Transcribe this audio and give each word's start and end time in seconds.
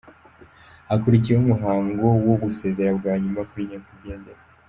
Hakurikiyeho 0.89 1.41
umuhango 1.43 2.05
wo 2.27 2.35
gusezera 2.43 2.89
bwa 2.99 3.13
nyuma 3.21 3.41
kuri 3.49 3.63
Nyakwigendera. 3.69 4.41